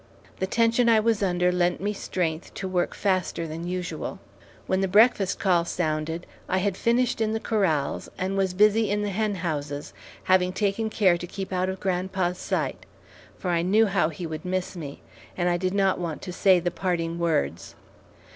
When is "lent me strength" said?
1.51-2.55